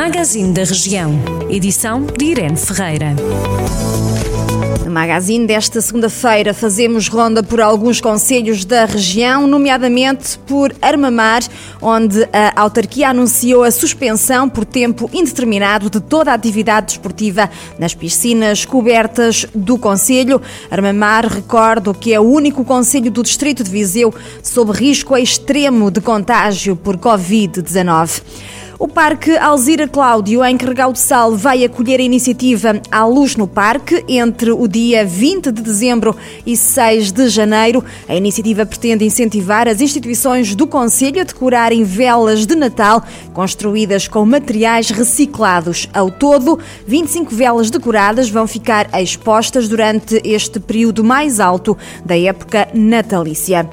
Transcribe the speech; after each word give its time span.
Magazine 0.00 0.54
da 0.54 0.64
Região. 0.64 1.12
Edição 1.50 2.06
de 2.16 2.24
Irene 2.24 2.56
Ferreira. 2.56 3.14
No 4.82 4.90
magazine 4.90 5.46
desta 5.46 5.78
segunda-feira 5.82 6.54
fazemos 6.54 7.06
ronda 7.06 7.42
por 7.42 7.60
alguns 7.60 8.00
conselhos 8.00 8.64
da 8.64 8.86
região, 8.86 9.46
nomeadamente 9.46 10.38
por 10.46 10.74
Armamar, 10.80 11.42
onde 11.82 12.26
a 12.32 12.58
autarquia 12.62 13.10
anunciou 13.10 13.62
a 13.62 13.70
suspensão 13.70 14.48
por 14.48 14.64
tempo 14.64 15.10
indeterminado 15.12 15.90
de 15.90 16.00
toda 16.00 16.30
a 16.30 16.34
atividade 16.34 16.86
desportiva 16.86 17.50
nas 17.78 17.94
piscinas 17.94 18.64
cobertas 18.64 19.44
do 19.54 19.76
conselho. 19.76 20.40
Armamar, 20.70 21.26
recordo 21.26 21.92
que 21.92 22.14
é 22.14 22.18
o 22.18 22.24
único 22.24 22.64
conselho 22.64 23.10
do 23.10 23.22
distrito 23.22 23.62
de 23.62 23.70
Viseu 23.70 24.14
sob 24.42 24.72
risco 24.72 25.14
extremo 25.14 25.90
de 25.90 26.00
contágio 26.00 26.74
por 26.74 26.96
Covid-19. 26.96 28.22
O 28.80 28.88
Parque 28.88 29.36
Alzira 29.36 29.86
Cláudio, 29.86 30.42
em 30.42 30.56
Carregal 30.56 30.90
do 30.90 30.96
Sal, 30.96 31.36
vai 31.36 31.62
acolher 31.62 32.00
a 32.00 32.02
iniciativa 32.02 32.80
À 32.90 33.04
Luz 33.04 33.36
no 33.36 33.46
Parque 33.46 34.02
entre 34.08 34.52
o 34.52 34.66
dia 34.66 35.04
20 35.04 35.52
de 35.52 35.60
dezembro 35.60 36.16
e 36.46 36.56
6 36.56 37.12
de 37.12 37.28
janeiro. 37.28 37.84
A 38.08 38.16
iniciativa 38.16 38.64
pretende 38.64 39.04
incentivar 39.04 39.68
as 39.68 39.82
instituições 39.82 40.54
do 40.54 40.66
Conselho 40.66 41.20
a 41.20 41.24
decorarem 41.24 41.84
velas 41.84 42.46
de 42.46 42.54
Natal 42.54 43.04
construídas 43.34 44.08
com 44.08 44.24
materiais 44.24 44.88
reciclados. 44.88 45.86
Ao 45.92 46.10
todo, 46.10 46.58
25 46.86 47.34
velas 47.34 47.68
decoradas 47.68 48.30
vão 48.30 48.46
ficar 48.46 48.88
expostas 48.98 49.68
durante 49.68 50.22
este 50.24 50.58
período 50.58 51.04
mais 51.04 51.38
alto 51.38 51.76
da 52.02 52.18
época 52.18 52.66
natalícia. 52.72 53.68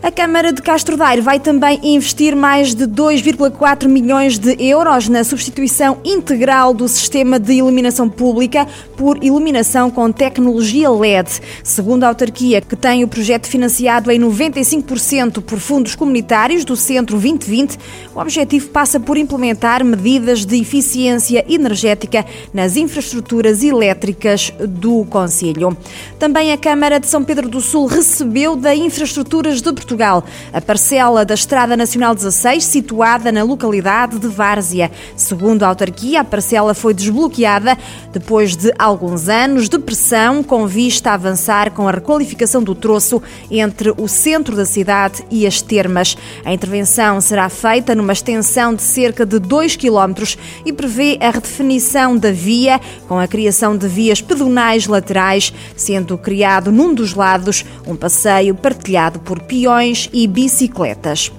A 0.00 0.12
Câmara 0.12 0.52
de 0.52 0.62
Castro 0.62 0.96
Daire 0.96 1.20
vai 1.20 1.40
também 1.40 1.80
investir 1.82 2.36
mais 2.36 2.72
de 2.72 2.86
2,4 2.86 3.88
milhões 3.88 4.38
de 4.38 4.54
euros 4.62 5.08
na 5.08 5.24
substituição 5.24 5.98
integral 6.04 6.72
do 6.72 6.86
sistema 6.86 7.36
de 7.38 7.54
iluminação 7.54 8.08
pública 8.08 8.64
por 8.96 9.22
iluminação 9.24 9.90
com 9.90 10.12
tecnologia 10.12 10.88
LED. 10.88 11.40
Segundo 11.64 12.04
a 12.04 12.08
autarquia, 12.08 12.60
que 12.60 12.76
tem 12.76 13.02
o 13.02 13.08
projeto 13.08 13.48
financiado 13.48 14.12
em 14.12 14.20
95% 14.20 15.42
por 15.42 15.58
fundos 15.58 15.96
comunitários 15.96 16.64
do 16.64 16.76
Centro 16.76 17.18
2020, 17.18 17.76
o 18.14 18.20
objetivo 18.20 18.68
passa 18.68 19.00
por 19.00 19.16
implementar 19.16 19.84
medidas 19.84 20.46
de 20.46 20.60
eficiência 20.60 21.44
energética 21.48 22.24
nas 22.54 22.76
infraestruturas 22.76 23.64
elétricas 23.64 24.52
do 24.60 25.04
Conselho. 25.06 25.76
Também 26.20 26.52
a 26.52 26.56
Câmara 26.56 27.00
de 27.00 27.08
São 27.08 27.24
Pedro 27.24 27.48
do 27.48 27.60
Sul 27.60 27.86
recebeu 27.86 28.54
da 28.54 28.76
Infraestruturas 28.76 29.60
de 29.60 29.72
Portugal, 29.88 30.22
a 30.52 30.60
parcela 30.60 31.24
da 31.24 31.32
Estrada 31.32 31.74
Nacional 31.74 32.14
16, 32.14 32.62
situada 32.62 33.32
na 33.32 33.42
localidade 33.42 34.18
de 34.18 34.28
Várzea. 34.28 34.90
Segundo 35.16 35.62
a 35.62 35.68
autarquia, 35.68 36.20
a 36.20 36.24
parcela 36.24 36.74
foi 36.74 36.92
desbloqueada 36.92 37.76
depois 38.12 38.54
de 38.54 38.70
alguns 38.78 39.30
anos 39.30 39.66
de 39.66 39.78
pressão, 39.78 40.42
com 40.42 40.66
vista 40.66 41.10
a 41.10 41.14
avançar 41.14 41.70
com 41.70 41.88
a 41.88 41.90
requalificação 41.90 42.62
do 42.62 42.74
troço 42.74 43.22
entre 43.50 43.94
o 43.96 44.06
centro 44.06 44.54
da 44.54 44.66
cidade 44.66 45.24
e 45.30 45.46
as 45.46 45.62
termas. 45.62 46.18
A 46.44 46.52
intervenção 46.52 47.18
será 47.18 47.48
feita 47.48 47.94
numa 47.94 48.12
extensão 48.12 48.74
de 48.74 48.82
cerca 48.82 49.24
de 49.24 49.38
2 49.38 49.76
km 49.76 50.36
e 50.66 50.72
prevê 50.72 51.16
a 51.18 51.30
redefinição 51.30 52.14
da 52.14 52.30
via, 52.30 52.78
com 53.08 53.18
a 53.18 53.26
criação 53.26 53.74
de 53.74 53.88
vias 53.88 54.20
pedonais 54.20 54.86
laterais, 54.86 55.50
sendo 55.74 56.18
criado 56.18 56.70
num 56.70 56.92
dos 56.92 57.14
lados 57.14 57.64
um 57.86 57.96
passeio 57.96 58.54
partilhado 58.54 59.20
por 59.20 59.40
peões 59.78 60.10
e 60.12 60.26
bicicletas. 60.26 61.30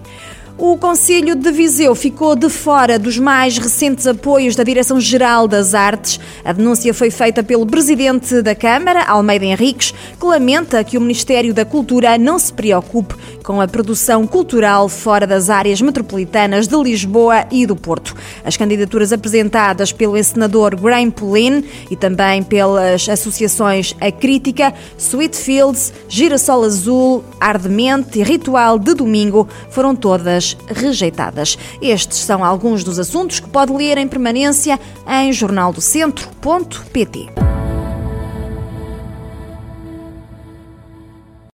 O 0.62 0.76
Conselho 0.78 1.38
de 1.38 1.54
Viseu 1.54 1.96
ficou 1.96 2.36
de 2.36 2.50
fora 2.50 3.00
dos 3.00 3.18
mais 3.18 3.58
recentes 3.58 4.06
apoios 4.06 4.58
da 4.58 4.64
Direção-Geral 4.64 5.48
das 5.48 5.74
Artes. 5.74 6.20
A 6.44 6.52
denúncia 6.52 6.94
foi 6.94 7.10
feita 7.10 7.42
pelo 7.42 7.66
presidente 7.66 8.42
da 8.42 8.54
Câmara, 8.54 9.06
Almeida 9.06 9.46
Henriques, 9.46 9.94
que 10.20 10.26
lamenta 10.26 10.84
que 10.84 10.98
o 10.98 11.02
Ministério 11.02 11.54
da 11.54 11.64
Cultura 11.64 12.18
não 12.18 12.38
se 12.38 12.52
preocupe 12.52 13.16
com 13.42 13.62
a 13.62 13.70
produção 13.70 14.28
cultural 14.28 14.90
fora 14.90 15.26
das 15.26 15.50
áreas 15.50 15.82
metropolitanas 15.82 16.68
de 16.68 16.76
Lisboa 16.76 17.46
e 17.50 17.66
do 17.66 17.78
Porto. 17.78 18.14
As 18.44 18.58
candidaturas 18.58 19.14
apresentadas 19.14 19.94
pelo 19.94 20.18
encenador 20.18 20.76
Graham 20.76 21.10
Pullin 21.10 21.64
e 21.90 21.96
também 21.96 22.44
pelas 22.44 23.08
associações 23.08 23.96
A 24.02 24.12
Crítica, 24.12 24.74
Sweetfields, 24.98 25.94
Girassol 26.10 26.66
Azul, 26.66 27.24
Ardemente 27.40 28.20
e 28.20 28.24
Ritual 28.24 28.78
de 28.78 28.94
Domingo 28.94 29.48
foram 29.70 29.96
todas 29.96 30.49
rejeitadas. 30.68 31.58
Estes 31.82 32.20
são 32.20 32.44
alguns 32.44 32.84
dos 32.84 33.00
assuntos 33.00 33.40
que 33.40 33.50
pode 33.50 33.74
ler 33.74 33.98
em 33.98 34.08
permanência 34.08 34.80
em 35.08 35.34
jornaldocentro.pt. 35.34 37.49